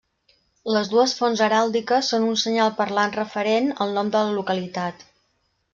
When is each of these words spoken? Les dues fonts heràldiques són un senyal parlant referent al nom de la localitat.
Les 0.75 0.87
dues 0.93 1.13
fonts 1.19 1.43
heràldiques 1.47 2.09
són 2.13 2.27
un 2.31 2.41
senyal 2.45 2.75
parlant 2.81 3.15
referent 3.19 3.73
al 3.87 3.95
nom 3.99 4.13
de 4.17 4.27
la 4.29 4.37
localitat. 4.41 5.05